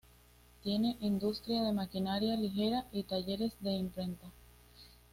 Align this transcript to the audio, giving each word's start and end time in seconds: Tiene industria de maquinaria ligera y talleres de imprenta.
Tiene 0.63 0.97
industria 1.01 1.61
de 1.61 1.73
maquinaria 1.73 2.35
ligera 2.35 2.87
y 2.91 3.03
talleres 3.03 3.53
de 3.59 3.69
imprenta. 3.73 4.31